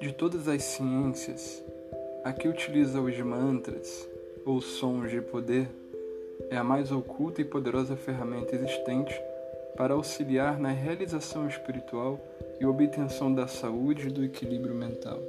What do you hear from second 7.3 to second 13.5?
e poderosa ferramenta existente para auxiliar na realização espiritual e obtenção da